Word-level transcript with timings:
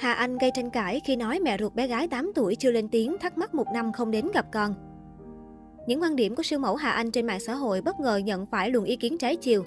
Hà 0.00 0.12
Anh 0.12 0.38
gây 0.38 0.50
tranh 0.54 0.70
cãi 0.70 1.00
khi 1.04 1.16
nói 1.16 1.40
mẹ 1.40 1.56
ruột 1.60 1.74
bé 1.74 1.86
gái 1.86 2.08
8 2.08 2.32
tuổi 2.34 2.56
chưa 2.56 2.70
lên 2.70 2.88
tiếng, 2.88 3.16
thắc 3.20 3.38
mắc 3.38 3.54
một 3.54 3.66
năm 3.74 3.92
không 3.92 4.10
đến 4.10 4.28
gặp 4.34 4.46
con. 4.52 4.74
Những 5.86 6.02
quan 6.02 6.16
điểm 6.16 6.34
của 6.36 6.42
siêu 6.42 6.58
mẫu 6.58 6.76
Hà 6.76 6.90
Anh 6.90 7.10
trên 7.10 7.26
mạng 7.26 7.40
xã 7.40 7.54
hội 7.54 7.80
bất 7.80 8.00
ngờ 8.00 8.16
nhận 8.16 8.46
phải 8.46 8.70
luồng 8.70 8.84
ý 8.84 8.96
kiến 8.96 9.18
trái 9.18 9.36
chiều. 9.36 9.64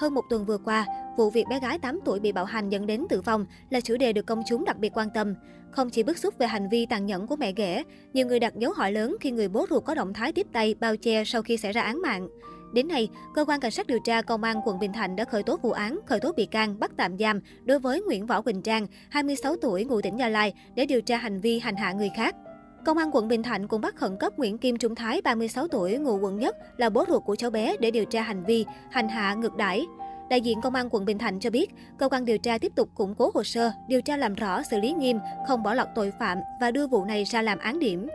Hơn 0.00 0.14
một 0.14 0.24
tuần 0.30 0.44
vừa 0.44 0.58
qua, 0.58 0.86
vụ 1.16 1.30
việc 1.30 1.44
bé 1.50 1.60
gái 1.60 1.78
8 1.78 1.98
tuổi 2.04 2.20
bị 2.20 2.32
bạo 2.32 2.44
hành 2.44 2.68
dẫn 2.68 2.86
đến 2.86 3.06
tử 3.08 3.20
vong 3.20 3.46
là 3.70 3.80
chủ 3.80 3.96
đề 3.96 4.12
được 4.12 4.26
công 4.26 4.42
chúng 4.48 4.64
đặc 4.64 4.78
biệt 4.78 4.92
quan 4.94 5.08
tâm. 5.14 5.34
Không 5.70 5.90
chỉ 5.90 6.02
bức 6.02 6.18
xúc 6.18 6.34
về 6.38 6.46
hành 6.46 6.68
vi 6.68 6.86
tàn 6.86 7.06
nhẫn 7.06 7.26
của 7.26 7.36
mẹ 7.36 7.52
ghẻ, 7.52 7.82
nhiều 8.12 8.26
người 8.26 8.40
đặt 8.40 8.56
dấu 8.56 8.72
hỏi 8.72 8.92
lớn 8.92 9.16
khi 9.20 9.30
người 9.30 9.48
bố 9.48 9.66
ruột 9.70 9.84
có 9.84 9.94
động 9.94 10.12
thái 10.12 10.32
tiếp 10.32 10.46
tay 10.52 10.74
bao 10.80 10.96
che 10.96 11.24
sau 11.24 11.42
khi 11.42 11.56
xảy 11.56 11.72
ra 11.72 11.82
án 11.82 12.02
mạng. 12.02 12.28
Đến 12.72 12.88
nay, 12.88 13.08
cơ 13.34 13.44
quan 13.44 13.60
cảnh 13.60 13.70
sát 13.70 13.86
điều 13.86 13.98
tra 13.98 14.22
công 14.22 14.42
an 14.42 14.60
quận 14.64 14.78
Bình 14.78 14.92
Thạnh 14.92 15.16
đã 15.16 15.24
khởi 15.24 15.42
tố 15.42 15.56
vụ 15.56 15.70
án, 15.70 16.00
khởi 16.06 16.20
tố 16.20 16.32
bị 16.32 16.46
can, 16.46 16.80
bắt 16.80 16.90
tạm 16.96 17.18
giam 17.18 17.40
đối 17.64 17.78
với 17.78 18.02
Nguyễn 18.02 18.26
Võ 18.26 18.42
Quỳnh 18.42 18.62
Trang, 18.62 18.86
26 19.10 19.56
tuổi, 19.56 19.84
ngụ 19.84 20.00
tỉnh 20.00 20.18
Gia 20.18 20.28
Lai 20.28 20.52
để 20.74 20.86
điều 20.86 21.00
tra 21.00 21.16
hành 21.16 21.40
vi 21.40 21.58
hành 21.58 21.76
hạ 21.76 21.92
người 21.92 22.10
khác. 22.16 22.36
Công 22.84 22.98
an 22.98 23.10
quận 23.12 23.28
Bình 23.28 23.42
Thạnh 23.42 23.68
cũng 23.68 23.80
bắt 23.80 23.96
khẩn 23.96 24.16
cấp 24.16 24.38
Nguyễn 24.38 24.58
Kim 24.58 24.76
Trung 24.76 24.94
Thái, 24.94 25.20
36 25.24 25.68
tuổi, 25.68 25.96
ngụ 25.96 26.18
quận 26.18 26.38
Nhất, 26.38 26.56
là 26.76 26.90
bố 26.90 27.04
ruột 27.08 27.24
của 27.24 27.36
cháu 27.36 27.50
bé 27.50 27.76
để 27.80 27.90
điều 27.90 28.04
tra 28.04 28.22
hành 28.22 28.44
vi 28.44 28.64
hành 28.90 29.08
hạ 29.08 29.34
ngược 29.34 29.56
đãi. 29.56 29.86
Đại 30.30 30.40
diện 30.40 30.60
Công 30.60 30.74
an 30.74 30.88
quận 30.90 31.04
Bình 31.04 31.18
Thạnh 31.18 31.40
cho 31.40 31.50
biết, 31.50 31.70
cơ 31.98 32.08
quan 32.08 32.24
điều 32.24 32.38
tra 32.38 32.58
tiếp 32.58 32.72
tục 32.74 32.88
củng 32.94 33.14
cố 33.14 33.30
hồ 33.34 33.44
sơ, 33.44 33.72
điều 33.88 34.02
tra 34.02 34.16
làm 34.16 34.34
rõ, 34.34 34.62
xử 34.62 34.78
lý 34.78 34.92
nghiêm, 34.92 35.18
không 35.48 35.62
bỏ 35.62 35.74
lọt 35.74 35.88
tội 35.94 36.12
phạm 36.18 36.38
và 36.60 36.70
đưa 36.70 36.86
vụ 36.86 37.04
này 37.04 37.24
ra 37.24 37.42
làm 37.42 37.58
án 37.58 37.78
điểm. 37.78 38.08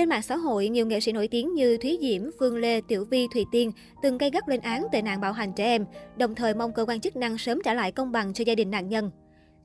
Trên 0.00 0.08
mạng 0.08 0.22
xã 0.22 0.36
hội, 0.36 0.68
nhiều 0.68 0.86
nghệ 0.86 1.00
sĩ 1.00 1.12
nổi 1.12 1.28
tiếng 1.28 1.54
như 1.54 1.76
Thúy 1.76 1.98
Diễm, 2.00 2.22
Phương 2.38 2.56
Lê, 2.56 2.80
Tiểu 2.80 3.04
Vi, 3.04 3.28
Thùy 3.34 3.44
Tiên 3.52 3.72
từng 4.02 4.18
gây 4.18 4.30
gắt 4.30 4.48
lên 4.48 4.60
án 4.60 4.86
tệ 4.92 5.02
nạn 5.02 5.20
bạo 5.20 5.32
hành 5.32 5.52
trẻ 5.56 5.64
em, 5.64 5.84
đồng 6.16 6.34
thời 6.34 6.54
mong 6.54 6.72
cơ 6.72 6.84
quan 6.88 7.00
chức 7.00 7.16
năng 7.16 7.38
sớm 7.38 7.58
trả 7.64 7.74
lại 7.74 7.92
công 7.92 8.12
bằng 8.12 8.32
cho 8.32 8.44
gia 8.44 8.54
đình 8.54 8.70
nạn 8.70 8.88
nhân. 8.88 9.10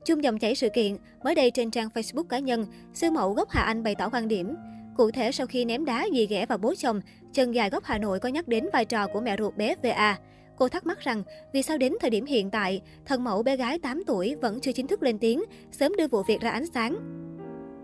Chung 0.04 0.24
dòng 0.24 0.38
chảy 0.38 0.54
sự 0.54 0.68
kiện, 0.68 0.96
mới 1.24 1.34
đây 1.34 1.50
trên 1.50 1.70
trang 1.70 1.88
Facebook 1.94 2.24
cá 2.24 2.38
nhân, 2.38 2.66
sư 2.94 3.10
mẫu 3.10 3.32
gốc 3.32 3.50
Hà 3.50 3.62
Anh 3.62 3.82
bày 3.82 3.94
tỏ 3.94 4.08
quan 4.12 4.28
điểm. 4.28 4.54
Cụ 4.96 5.10
thể 5.10 5.32
sau 5.32 5.46
khi 5.46 5.64
ném 5.64 5.84
đá 5.84 6.06
dì 6.12 6.26
ghẻ 6.26 6.46
vào 6.46 6.58
bố 6.58 6.74
chồng, 6.78 7.00
chân 7.32 7.54
dài 7.54 7.70
gốc 7.70 7.84
Hà 7.84 7.98
Nội 7.98 8.20
có 8.20 8.28
nhắc 8.28 8.48
đến 8.48 8.66
vai 8.72 8.84
trò 8.84 9.06
của 9.06 9.20
mẹ 9.20 9.36
ruột 9.38 9.56
bé 9.56 9.74
VA. 9.82 10.18
Cô 10.56 10.68
thắc 10.68 10.86
mắc 10.86 11.00
rằng 11.00 11.22
vì 11.52 11.62
sao 11.62 11.78
đến 11.78 11.92
thời 12.00 12.10
điểm 12.10 12.24
hiện 12.24 12.50
tại, 12.50 12.80
thân 13.04 13.24
mẫu 13.24 13.42
bé 13.42 13.56
gái 13.56 13.78
8 13.78 14.02
tuổi 14.06 14.34
vẫn 14.34 14.60
chưa 14.60 14.72
chính 14.72 14.86
thức 14.86 15.02
lên 15.02 15.18
tiếng, 15.18 15.42
sớm 15.72 15.92
đưa 15.98 16.08
vụ 16.08 16.22
việc 16.22 16.40
ra 16.40 16.50
ánh 16.50 16.66
sáng. 16.66 17.25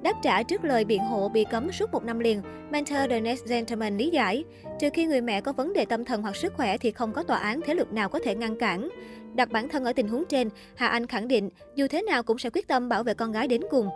Đáp 0.02 0.12
trả 0.22 0.42
trước 0.42 0.64
lời 0.64 0.84
biện 0.84 1.00
hộ 1.00 1.28
bị 1.28 1.44
cấm 1.50 1.72
suốt 1.72 1.92
một 1.92 2.04
năm 2.04 2.18
liền, 2.18 2.42
Mentor 2.70 2.98
The 3.10 3.20
Next 3.20 3.44
Gentleman 3.46 3.96
lý 3.96 4.10
giải, 4.10 4.44
trừ 4.80 4.88
khi 4.94 5.06
người 5.06 5.20
mẹ 5.20 5.40
có 5.40 5.52
vấn 5.52 5.72
đề 5.72 5.84
tâm 5.84 6.04
thần 6.04 6.22
hoặc 6.22 6.36
sức 6.36 6.52
khỏe 6.56 6.78
thì 6.78 6.90
không 6.92 7.12
có 7.12 7.22
tòa 7.22 7.36
án 7.36 7.60
thế 7.66 7.74
lực 7.74 7.92
nào 7.92 8.08
có 8.08 8.18
thể 8.24 8.34
ngăn 8.34 8.58
cản. 8.58 8.88
Đặt 9.34 9.50
bản 9.50 9.68
thân 9.68 9.84
ở 9.84 9.92
tình 9.92 10.08
huống 10.08 10.24
trên, 10.28 10.48
Hà 10.74 10.86
Anh 10.86 11.06
khẳng 11.06 11.28
định 11.28 11.50
dù 11.74 11.86
thế 11.90 12.02
nào 12.02 12.22
cũng 12.22 12.38
sẽ 12.38 12.50
quyết 12.50 12.68
tâm 12.68 12.88
bảo 12.88 13.02
vệ 13.02 13.14
con 13.14 13.32
gái 13.32 13.48
đến 13.48 13.60
cùng. 13.70 13.88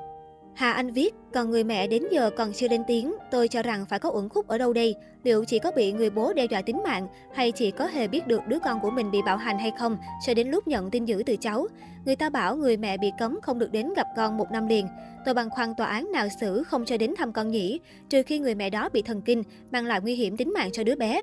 Hà 0.56 0.72
Anh 0.72 0.90
viết, 0.90 1.14
còn 1.32 1.50
người 1.50 1.64
mẹ 1.64 1.86
đến 1.86 2.02
giờ 2.10 2.30
còn 2.30 2.52
chưa 2.52 2.68
lên 2.68 2.82
tiếng, 2.86 3.14
tôi 3.30 3.48
cho 3.48 3.62
rằng 3.62 3.86
phải 3.86 3.98
có 3.98 4.10
uẩn 4.10 4.28
khúc 4.28 4.48
ở 4.48 4.58
đâu 4.58 4.72
đây. 4.72 4.94
Liệu 5.24 5.44
chỉ 5.44 5.58
có 5.58 5.70
bị 5.76 5.92
người 5.92 6.10
bố 6.10 6.32
đe 6.32 6.44
dọa 6.44 6.62
tính 6.62 6.82
mạng, 6.84 7.06
hay 7.34 7.52
chỉ 7.52 7.70
có 7.70 7.86
hề 7.86 8.08
biết 8.08 8.26
được 8.26 8.40
đứa 8.48 8.58
con 8.64 8.80
của 8.80 8.90
mình 8.90 9.10
bị 9.10 9.18
bạo 9.26 9.36
hành 9.36 9.58
hay 9.58 9.72
không, 9.78 9.98
cho 10.26 10.34
đến 10.34 10.48
lúc 10.48 10.68
nhận 10.68 10.90
tin 10.90 11.04
dữ 11.04 11.22
từ 11.26 11.36
cháu. 11.36 11.66
Người 12.04 12.16
ta 12.16 12.30
bảo 12.30 12.56
người 12.56 12.76
mẹ 12.76 12.96
bị 12.96 13.12
cấm 13.18 13.38
không 13.42 13.58
được 13.58 13.72
đến 13.72 13.88
gặp 13.96 14.06
con 14.16 14.36
một 14.36 14.50
năm 14.52 14.66
liền. 14.66 14.86
Tôi 15.24 15.34
băn 15.34 15.50
khoăn 15.50 15.74
tòa 15.74 15.86
án 15.86 16.12
nào 16.12 16.28
xử 16.40 16.62
không 16.62 16.84
cho 16.84 16.96
đến 16.96 17.14
thăm 17.18 17.32
con 17.32 17.50
nhỉ, 17.50 17.80
trừ 18.08 18.22
khi 18.22 18.38
người 18.38 18.54
mẹ 18.54 18.70
đó 18.70 18.88
bị 18.88 19.02
thần 19.02 19.22
kinh, 19.22 19.42
mang 19.70 19.86
lại 19.86 20.00
nguy 20.00 20.14
hiểm 20.14 20.36
tính 20.36 20.52
mạng 20.54 20.70
cho 20.72 20.84
đứa 20.84 20.96
bé. 20.96 21.20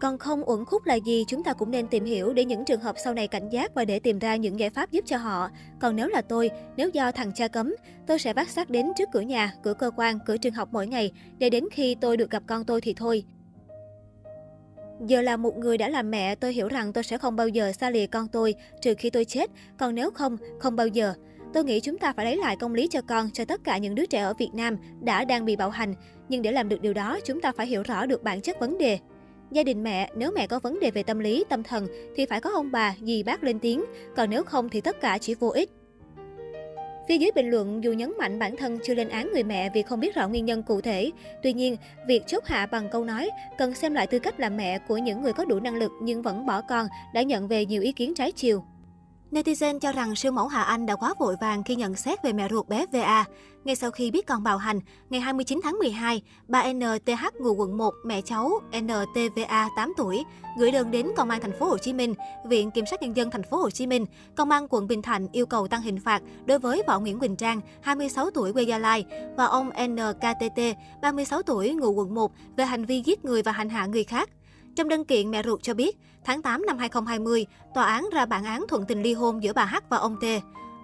Còn 0.00 0.18
không 0.18 0.48
uẩn 0.48 0.64
khúc 0.64 0.86
là 0.86 0.94
gì, 0.94 1.24
chúng 1.28 1.44
ta 1.44 1.52
cũng 1.52 1.70
nên 1.70 1.88
tìm 1.88 2.04
hiểu 2.04 2.32
để 2.32 2.44
những 2.44 2.64
trường 2.64 2.80
hợp 2.80 2.96
sau 3.04 3.14
này 3.14 3.28
cảnh 3.28 3.48
giác 3.48 3.74
và 3.74 3.84
để 3.84 3.98
tìm 3.98 4.18
ra 4.18 4.36
những 4.36 4.60
giải 4.60 4.70
pháp 4.70 4.90
giúp 4.90 5.04
cho 5.06 5.16
họ. 5.16 5.50
Còn 5.80 5.96
nếu 5.96 6.08
là 6.08 6.20
tôi, 6.20 6.50
nếu 6.76 6.88
do 6.88 7.12
thằng 7.12 7.32
cha 7.34 7.48
cấm, 7.48 7.74
tôi 8.06 8.18
sẽ 8.18 8.32
vác 8.32 8.48
xác 8.48 8.70
đến 8.70 8.86
trước 8.96 9.08
cửa 9.12 9.20
nhà, 9.20 9.54
cửa 9.62 9.74
cơ 9.74 9.90
quan, 9.96 10.18
cửa 10.26 10.36
trường 10.36 10.52
học 10.52 10.68
mỗi 10.72 10.86
ngày, 10.86 11.12
để 11.38 11.50
đến 11.50 11.64
khi 11.72 11.94
tôi 11.94 12.16
được 12.16 12.30
gặp 12.30 12.42
con 12.46 12.64
tôi 12.64 12.80
thì 12.80 12.94
thôi. 12.94 13.24
Giờ 15.06 15.22
là 15.22 15.36
một 15.36 15.58
người 15.58 15.78
đã 15.78 15.88
làm 15.88 16.10
mẹ, 16.10 16.34
tôi 16.34 16.52
hiểu 16.52 16.68
rằng 16.68 16.92
tôi 16.92 17.04
sẽ 17.04 17.18
không 17.18 17.36
bao 17.36 17.48
giờ 17.48 17.72
xa 17.72 17.90
lìa 17.90 18.06
con 18.06 18.28
tôi, 18.28 18.54
trừ 18.82 18.94
khi 18.98 19.10
tôi 19.10 19.24
chết. 19.24 19.50
Còn 19.78 19.94
nếu 19.94 20.10
không, 20.10 20.36
không 20.58 20.76
bao 20.76 20.86
giờ. 20.86 21.14
Tôi 21.54 21.64
nghĩ 21.64 21.80
chúng 21.80 21.98
ta 21.98 22.12
phải 22.12 22.24
lấy 22.24 22.36
lại 22.36 22.56
công 22.56 22.74
lý 22.74 22.88
cho 22.90 23.00
con, 23.02 23.30
cho 23.30 23.44
tất 23.44 23.64
cả 23.64 23.78
những 23.78 23.94
đứa 23.94 24.06
trẻ 24.06 24.20
ở 24.20 24.34
Việt 24.38 24.50
Nam 24.54 24.76
đã 25.00 25.24
đang 25.24 25.44
bị 25.44 25.56
bạo 25.56 25.70
hành. 25.70 25.94
Nhưng 26.28 26.42
để 26.42 26.52
làm 26.52 26.68
được 26.68 26.80
điều 26.80 26.94
đó, 26.94 27.18
chúng 27.24 27.40
ta 27.40 27.52
phải 27.52 27.66
hiểu 27.66 27.82
rõ 27.82 28.06
được 28.06 28.22
bản 28.22 28.40
chất 28.40 28.60
vấn 28.60 28.78
đề. 28.78 28.98
Gia 29.50 29.62
đình 29.62 29.82
mẹ, 29.82 30.10
nếu 30.14 30.30
mẹ 30.34 30.46
có 30.46 30.58
vấn 30.58 30.80
đề 30.80 30.90
về 30.90 31.02
tâm 31.02 31.18
lý, 31.18 31.44
tâm 31.48 31.62
thần 31.62 31.86
thì 32.16 32.26
phải 32.26 32.40
có 32.40 32.50
ông 32.50 32.72
bà, 32.72 32.94
dì 33.02 33.22
bác 33.22 33.44
lên 33.44 33.58
tiếng, 33.58 33.84
còn 34.16 34.30
nếu 34.30 34.44
không 34.44 34.68
thì 34.68 34.80
tất 34.80 35.00
cả 35.00 35.18
chỉ 35.18 35.34
vô 35.34 35.48
ích. 35.48 35.70
Phía 37.08 37.18
dưới 37.18 37.30
bình 37.34 37.50
luận 37.50 37.84
dù 37.84 37.92
nhấn 37.92 38.12
mạnh 38.18 38.38
bản 38.38 38.56
thân 38.56 38.78
chưa 38.84 38.94
lên 38.94 39.08
án 39.08 39.30
người 39.32 39.42
mẹ 39.42 39.70
vì 39.74 39.82
không 39.82 40.00
biết 40.00 40.14
rõ 40.14 40.28
nguyên 40.28 40.44
nhân 40.44 40.62
cụ 40.62 40.80
thể. 40.80 41.10
Tuy 41.42 41.52
nhiên, 41.52 41.76
việc 42.06 42.26
chốt 42.26 42.44
hạ 42.46 42.66
bằng 42.66 42.88
câu 42.92 43.04
nói 43.04 43.30
cần 43.58 43.74
xem 43.74 43.94
lại 43.94 44.06
tư 44.06 44.18
cách 44.18 44.40
làm 44.40 44.56
mẹ 44.56 44.78
của 44.78 44.96
những 44.96 45.22
người 45.22 45.32
có 45.32 45.44
đủ 45.44 45.60
năng 45.60 45.76
lực 45.76 45.90
nhưng 46.02 46.22
vẫn 46.22 46.46
bỏ 46.46 46.60
con 46.60 46.86
đã 47.14 47.22
nhận 47.22 47.48
về 47.48 47.66
nhiều 47.66 47.82
ý 47.82 47.92
kiến 47.92 48.14
trái 48.14 48.32
chiều. 48.32 48.64
Netizen 49.30 49.78
cho 49.78 49.92
rằng 49.92 50.16
siêu 50.16 50.32
mẫu 50.32 50.48
Hà 50.48 50.62
Anh 50.62 50.86
đã 50.86 50.96
quá 50.96 51.14
vội 51.18 51.36
vàng 51.40 51.62
khi 51.62 51.76
nhận 51.76 51.94
xét 51.94 52.22
về 52.22 52.32
mẹ 52.32 52.48
ruột 52.50 52.68
bé 52.68 52.86
VA. 52.92 53.24
Ngay 53.64 53.76
sau 53.76 53.90
khi 53.90 54.10
biết 54.10 54.26
con 54.26 54.42
bạo 54.42 54.58
hành, 54.58 54.80
ngày 55.10 55.20
29 55.20 55.60
tháng 55.62 55.78
12, 55.78 56.22
bà 56.48 56.72
NTH 56.72 57.40
ngụ 57.40 57.54
quận 57.54 57.76
1, 57.76 57.94
mẹ 58.04 58.20
cháu 58.20 58.50
NTVA 58.80 59.68
8 59.76 59.92
tuổi, 59.96 60.24
gửi 60.58 60.70
đơn 60.70 60.90
đến 60.90 61.06
Công 61.16 61.30
an 61.30 61.40
thành 61.40 61.58
phố 61.58 61.66
Hồ 61.66 61.78
Chí 61.78 61.92
Minh, 61.92 62.14
Viện 62.46 62.70
Kiểm 62.70 62.86
sát 62.86 63.02
nhân 63.02 63.16
dân 63.16 63.30
thành 63.30 63.42
phố 63.50 63.56
Hồ 63.56 63.70
Chí 63.70 63.86
Minh, 63.86 64.06
Công 64.36 64.50
an 64.50 64.66
quận 64.70 64.88
Bình 64.88 65.02
Thạnh 65.02 65.28
yêu 65.32 65.46
cầu 65.46 65.68
tăng 65.68 65.82
hình 65.82 66.00
phạt 66.00 66.22
đối 66.46 66.58
với 66.58 66.82
võ 66.86 67.00
Nguyễn 67.00 67.18
Quỳnh 67.18 67.36
Trang, 67.36 67.60
26 67.82 68.30
tuổi 68.30 68.52
quê 68.52 68.62
Gia 68.62 68.78
Lai 68.78 69.04
và 69.36 69.44
ông 69.44 69.70
NKTT, 69.88 70.60
36 71.02 71.42
tuổi 71.42 71.74
ngụ 71.74 71.90
quận 71.90 72.14
1 72.14 72.32
về 72.56 72.64
hành 72.64 72.84
vi 72.84 73.02
giết 73.04 73.24
người 73.24 73.42
và 73.42 73.52
hành 73.52 73.68
hạ 73.68 73.86
người 73.86 74.04
khác. 74.04 74.30
Trong 74.78 74.88
đơn 74.88 75.04
kiện, 75.04 75.30
mẹ 75.30 75.42
ruột 75.42 75.62
cho 75.62 75.74
biết, 75.74 75.96
tháng 76.24 76.42
8 76.42 76.66
năm 76.66 76.78
2020, 76.78 77.46
tòa 77.74 77.84
án 77.84 78.08
ra 78.12 78.26
bản 78.26 78.44
án 78.44 78.64
thuận 78.68 78.84
tình 78.84 79.02
ly 79.02 79.14
hôn 79.14 79.42
giữa 79.42 79.52
bà 79.52 79.64
H 79.64 79.76
và 79.88 79.96
ông 79.96 80.16
T. 80.16 80.24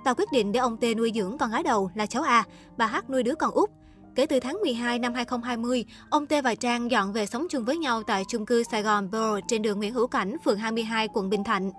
Tòa 0.05 0.15
quyết 0.15 0.33
định 0.33 0.53
để 0.53 0.61
ông 0.61 0.77
T 0.77 0.85
nuôi 0.97 1.13
dưỡng 1.15 1.39
con 1.39 1.51
gái 1.51 1.63
đầu 1.63 1.91
là 1.95 2.07
cháu 2.07 2.23
A, 2.23 2.45
bà 2.77 2.87
H 2.87 2.97
nuôi 3.09 3.23
đứa 3.23 3.35
con 3.35 3.51
út. 3.51 3.71
Kể 4.15 4.27
từ 4.27 4.41
tháng 4.41 4.61
12 4.63 4.99
năm 4.99 5.15
2020, 5.15 5.85
ông 6.11 6.27
T 6.27 6.33
và 6.45 6.55
Trang 6.55 6.91
dọn 6.91 7.13
về 7.13 7.27
sống 7.27 7.47
chung 7.51 7.65
với 7.65 7.79
nhau 7.79 8.03
tại 8.03 8.25
chung 8.29 8.47
cư 8.47 8.63
Sài 8.63 8.83
Gòn 8.83 9.11
Borough 9.11 9.45
trên 9.49 9.63
đường 9.63 9.79
Nguyễn 9.79 9.95
Hữu 9.95 10.07
Cảnh, 10.07 10.37
phường 10.45 10.59
22, 10.59 11.09
quận 11.15 11.31
Bình 11.31 11.45
Thạnh. 11.45 11.71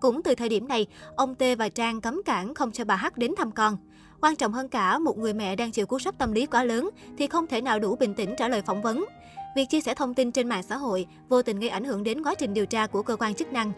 Cũng 0.00 0.22
từ 0.22 0.34
thời 0.34 0.48
điểm 0.48 0.68
này, 0.68 0.86
ông 1.16 1.34
T 1.34 1.42
và 1.58 1.68
Trang 1.68 2.00
cấm 2.00 2.22
cản 2.24 2.54
không 2.54 2.72
cho 2.72 2.84
bà 2.84 2.96
H 2.96 3.06
đến 3.16 3.34
thăm 3.36 3.52
con. 3.52 3.76
Quan 4.20 4.36
trọng 4.36 4.52
hơn 4.52 4.68
cả, 4.68 4.98
một 4.98 5.18
người 5.18 5.34
mẹ 5.34 5.56
đang 5.56 5.70
chịu 5.70 5.86
cú 5.86 5.98
sốc 5.98 6.14
tâm 6.18 6.32
lý 6.32 6.46
quá 6.46 6.64
lớn 6.64 6.90
thì 7.18 7.26
không 7.26 7.46
thể 7.46 7.60
nào 7.60 7.78
đủ 7.78 7.96
bình 7.96 8.14
tĩnh 8.14 8.34
trả 8.38 8.48
lời 8.48 8.62
phỏng 8.62 8.82
vấn. 8.82 9.04
Việc 9.56 9.64
chia 9.70 9.80
sẻ 9.80 9.94
thông 9.94 10.14
tin 10.14 10.32
trên 10.32 10.48
mạng 10.48 10.62
xã 10.62 10.76
hội 10.76 11.06
vô 11.28 11.42
tình 11.42 11.60
gây 11.60 11.68
ảnh 11.68 11.84
hưởng 11.84 12.02
đến 12.02 12.22
quá 12.22 12.34
trình 12.34 12.54
điều 12.54 12.66
tra 12.66 12.86
của 12.86 13.02
cơ 13.02 13.16
quan 13.16 13.34
chức 13.34 13.52
năng. 13.52 13.72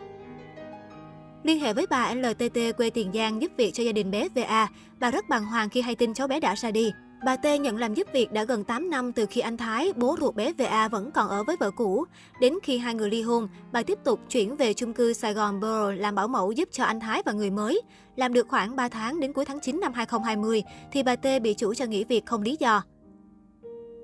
Liên 1.43 1.61
hệ 1.61 1.73
với 1.73 1.87
bà 1.87 2.15
LTT 2.15 2.77
quê 2.77 2.91
Tiền 2.91 3.11
Giang 3.15 3.43
giúp 3.43 3.53
việc 3.57 3.71
cho 3.75 3.83
gia 3.83 3.93
đình 3.93 4.11
bé 4.11 4.29
VA, 4.35 4.69
bà 5.01 5.11
rất 5.11 5.29
bàng 5.29 5.45
hoàng 5.45 5.69
khi 5.69 5.81
hay 5.81 5.95
tin 5.95 6.15
cháu 6.15 6.29
bé 6.29 6.41
đã 6.41 6.55
ra 6.55 6.71
đi. 6.71 6.93
Bà 7.25 7.37
T 7.37 7.45
nhận 7.61 7.77
làm 7.77 7.95
giúp 7.95 8.07
việc 8.13 8.33
đã 8.33 8.45
gần 8.45 8.65
8 8.65 8.91
năm 8.91 9.13
từ 9.13 9.27
khi 9.27 9.41
anh 9.41 9.57
Thái, 9.57 9.93
bố 9.97 10.17
ruột 10.21 10.35
bé 10.35 10.53
VA 10.53 10.89
vẫn 10.89 11.11
còn 11.11 11.29
ở 11.29 11.45
với 11.45 11.57
vợ 11.61 11.71
cũ. 11.71 12.05
Đến 12.41 12.55
khi 12.63 12.79
hai 12.79 12.95
người 12.95 13.11
ly 13.11 13.23
hôn, 13.23 13.49
bà 13.73 13.83
tiếp 13.83 13.99
tục 14.05 14.21
chuyển 14.29 14.57
về 14.57 14.75
chung 14.75 14.93
cư 14.93 15.13
Sài 15.13 15.35
Gòn 15.35 15.61
Borough 15.61 16.01
làm 16.01 16.15
bảo 16.15 16.29
mẫu 16.29 16.53
giúp 16.53 16.69
cho 16.73 16.85
anh 16.85 17.01
Thái 17.01 17.23
và 17.27 17.33
người 17.33 17.51
mới. 17.51 17.83
Làm 18.17 18.33
được 18.33 18.49
khoảng 18.49 18.77
3 18.77 18.89
tháng 18.89 19.21
đến 19.21 19.33
cuối 19.33 19.45
tháng 19.45 19.61
9 19.61 19.81
năm 19.81 19.93
2020 19.93 20.63
thì 20.93 21.03
bà 21.03 21.17
T 21.17 21.27
bị 21.43 21.55
chủ 21.55 21.75
cho 21.75 21.85
nghỉ 21.85 22.05
việc 22.05 22.27
không 22.27 22.43
lý 22.43 22.57
do. 22.61 22.83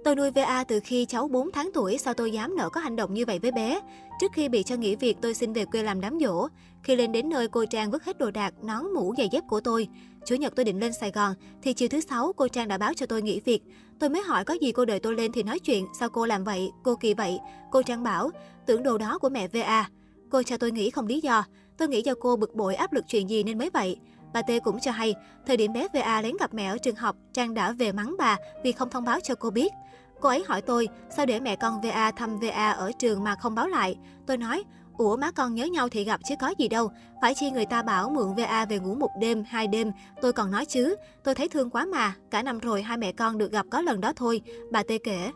Tôi 0.05 0.17
nuôi 0.17 0.31
VA 0.31 0.65
từ 0.65 0.81
khi 0.85 1.05
cháu 1.05 1.29
4 1.29 1.53
tháng 1.53 1.71
tuổi, 1.75 1.99
sao 1.99 2.15
tôi 2.15 2.33
dám 2.33 2.57
nỡ 2.57 2.69
có 2.69 2.81
hành 2.81 2.97
động 2.97 3.15
như 3.15 3.25
vậy 3.25 3.39
với 3.39 3.51
bé? 3.53 3.81
Trước 4.21 4.33
khi 4.33 4.49
bị 4.49 4.63
cho 4.63 4.77
nghỉ 4.77 4.97
việc, 4.97 5.17
tôi 5.21 5.35
xin 5.35 5.53
về 5.53 5.65
quê 5.65 5.83
làm 5.83 6.01
đám 6.01 6.19
dỗ. 6.21 6.49
Khi 6.83 6.97
lên 6.97 7.13
đến 7.13 7.29
nơi, 7.29 7.49
cô 7.49 7.65
Trang 7.65 7.91
vứt 7.91 8.05
hết 8.05 8.19
đồ 8.19 8.31
đạc, 8.31 8.55
nón, 8.63 8.85
mũ, 8.95 9.15
giày 9.19 9.29
dép 9.33 9.45
của 9.49 9.61
tôi. 9.61 9.89
Chủ 10.27 10.35
nhật 10.35 10.53
tôi 10.57 10.65
định 10.65 10.81
lên 10.81 10.93
Sài 10.93 11.11
Gòn, 11.11 11.35
thì 11.63 11.73
chiều 11.73 11.89
thứ 11.89 12.01
sáu 12.01 12.33
cô 12.37 12.49
Trang 12.49 12.69
đã 12.69 12.79
báo 12.79 12.95
cho 12.95 13.07
tôi 13.07 13.23
nghỉ 13.23 13.41
việc. 13.41 13.63
Tôi 13.99 14.11
mới 14.11 14.23
hỏi 14.23 14.45
có 14.45 14.55
gì 14.55 14.73
cô 14.73 14.85
đợi 14.85 15.01
tôi 15.01 15.15
lên 15.15 15.33
thì 15.33 15.43
nói 15.43 15.59
chuyện, 15.59 15.87
sao 15.99 16.09
cô 16.09 16.27
làm 16.27 16.45
vậy, 16.45 16.71
cô 16.83 16.97
kỳ 16.97 17.15
vậy. 17.15 17.39
Cô 17.71 17.83
Trang 17.83 18.03
bảo, 18.03 18.31
tưởng 18.67 18.83
đồ 18.83 18.99
đó 18.99 19.19
của 19.19 19.29
mẹ 19.29 19.49
VA. 19.49 19.89
Cô 20.31 20.43
cho 20.43 20.57
tôi 20.57 20.73
nghỉ 20.73 20.91
không 20.91 21.07
lý 21.07 21.21
do. 21.21 21.45
Tôi 21.79 21.89
nghĩ 21.89 22.03
do 22.03 22.15
cô 22.21 22.37
bực 22.37 22.55
bội 22.55 22.75
áp 22.75 22.93
lực 22.93 23.05
chuyện 23.09 23.31
gì 23.31 23.43
nên 23.43 23.59
mới 23.59 23.71
vậy. 23.71 23.97
Bà 24.33 24.43
T 24.43 24.51
cũng 24.65 24.81
cho 24.81 24.91
hay, 24.91 25.15
thời 25.47 25.57
điểm 25.57 25.73
bé 25.73 25.89
VA 25.95 26.23
lén 26.23 26.37
gặp 26.41 26.55
mẹ 26.55 26.67
ở 26.67 26.79
trường 26.79 26.97
học, 26.97 27.17
Trang 27.33 27.55
đã 27.55 27.73
về 27.73 27.93
mắng 27.93 28.15
bà 28.19 28.37
vì 28.65 28.73
không 28.73 28.91
thông 28.91 29.05
báo 29.05 29.21
cho 29.21 29.35
cô 29.35 29.51
biết. 29.51 29.73
Cô 30.21 30.29
ấy 30.29 30.45
hỏi 30.47 30.63
tôi, 30.63 30.89
sao 31.17 31.27
để 31.27 31.41
mẹ 31.41 31.57
con 31.57 31.81
VA 31.81 32.11
thăm 32.11 32.39
VA 32.39 32.71
ở 32.71 32.93
trường 32.99 33.25
mà 33.25 33.35
không 33.35 33.55
báo 33.55 33.69
lại? 33.69 33.97
Tôi 34.27 34.37
nói, 34.37 34.65
Ủa 34.97 35.17
má 35.17 35.31
con 35.31 35.55
nhớ 35.55 35.65
nhau 35.65 35.89
thì 35.89 36.05
gặp 36.05 36.21
chứ 36.25 36.35
có 36.41 36.55
gì 36.59 36.69
đâu. 36.69 36.91
Phải 37.23 37.35
chi 37.35 37.51
người 37.51 37.67
ta 37.67 37.83
bảo 37.83 38.11
mượn 38.11 38.35
VA 38.35 38.65
về 38.65 38.79
ngủ 38.79 38.95
một 38.95 39.11
đêm, 39.21 39.45
hai 39.49 39.67
đêm. 39.67 39.93
Tôi 40.23 40.33
còn 40.33 40.51
nói 40.51 40.65
chứ. 40.67 40.97
Tôi 41.25 41.35
thấy 41.35 41.49
thương 41.49 41.71
quá 41.71 41.85
mà. 41.85 42.15
Cả 42.31 42.43
năm 42.43 42.59
rồi 42.59 42.83
hai 42.83 42.97
mẹ 42.97 43.13
con 43.13 43.39
được 43.39 43.53
gặp 43.53 43.67
có 43.71 43.81
lần 43.81 44.01
đó 44.01 44.13
thôi. 44.17 44.41
Bà 44.71 44.83
Tê 44.89 44.99
kể. 44.99 45.31